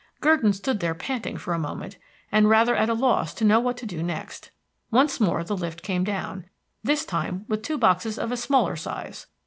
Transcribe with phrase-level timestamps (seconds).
[0.19, 1.97] Gurdon stood there panting for a moment,
[2.31, 4.49] and rather at a loss to know what to do next.
[4.89, 6.45] Once more the lift came down,
[6.83, 9.27] this time with two boxes of a smaller size.